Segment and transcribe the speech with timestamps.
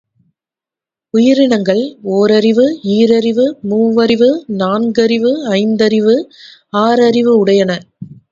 [1.13, 1.81] உயிரணங்கள்
[2.11, 2.65] ஓரறிவு,
[2.83, 4.29] ஈரறிவு, மூவறிவு,
[4.47, 6.15] நான்கறிவு, ஐந்தறிவு,
[6.77, 7.71] ஆறறிவு உடையன.